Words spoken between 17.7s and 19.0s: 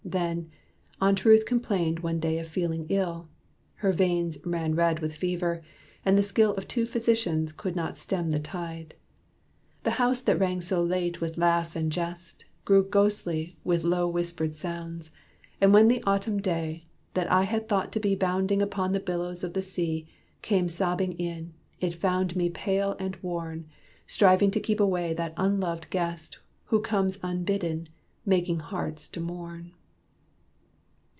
to be Bounding upon the